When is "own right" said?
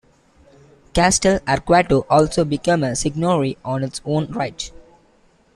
4.03-4.71